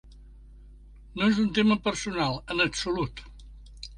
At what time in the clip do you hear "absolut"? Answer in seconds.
2.65-3.25